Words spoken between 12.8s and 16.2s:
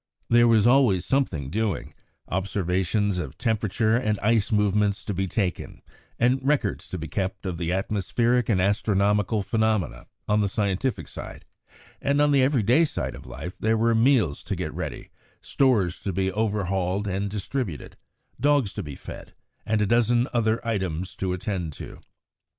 side of life, there were meals to get ready, stores to